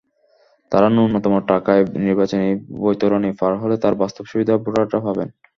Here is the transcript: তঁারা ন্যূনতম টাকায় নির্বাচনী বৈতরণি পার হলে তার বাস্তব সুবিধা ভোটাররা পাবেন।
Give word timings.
তঁারা 0.71 0.89
ন্যূনতম 0.91 1.33
টাকায় 1.49 1.83
নির্বাচনী 2.05 2.47
বৈতরণি 2.81 3.29
পার 3.39 3.53
হলে 3.61 3.75
তার 3.83 3.93
বাস্তব 4.01 4.23
সুবিধা 4.31 4.53
ভোটাররা 4.63 4.99
পাবেন। 5.07 5.27